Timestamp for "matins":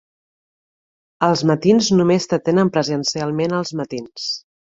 1.49-1.89, 3.83-4.27